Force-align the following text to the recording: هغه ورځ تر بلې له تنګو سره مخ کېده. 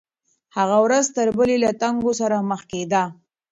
هغه 0.55 0.77
ورځ 0.85 1.05
تر 1.15 1.27
بلې 1.37 1.57
له 1.63 1.71
تنګو 1.81 2.11
سره 2.21 2.37
مخ 2.49 2.61
کېده. 2.71 3.03